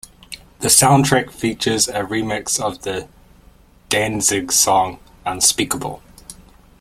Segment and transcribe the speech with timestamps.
[0.61, 3.07] The soundtrack features a remix of the
[3.91, 6.01] Danzig song "Unspeakable".